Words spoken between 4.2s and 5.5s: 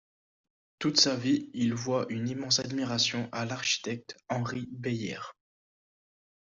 Henri Beyaert.